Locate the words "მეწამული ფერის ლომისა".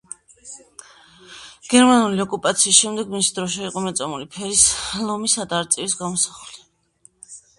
3.89-5.45